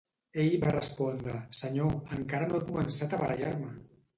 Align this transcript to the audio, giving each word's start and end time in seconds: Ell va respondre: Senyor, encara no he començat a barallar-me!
Ell 0.43 0.53
va 0.63 0.71
respondre: 0.75 1.35
Senyor, 1.59 1.93
encara 2.17 2.49
no 2.53 2.59
he 2.61 2.67
començat 2.73 3.15
a 3.15 3.21
barallar-me! 3.25 3.71